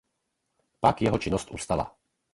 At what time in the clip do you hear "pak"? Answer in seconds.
0.79-1.01